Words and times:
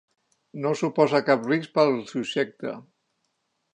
No 0.61 0.71
suposa 0.79 1.21
cap 1.27 1.45
risc 1.51 1.75
per 1.75 1.85
al 1.85 2.01
subjecte. 2.13 2.77